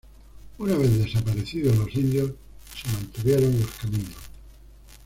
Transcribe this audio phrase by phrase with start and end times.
[0.57, 2.31] Una vez desaparecidos los indios,
[2.75, 4.15] se mantuvieron los caminos.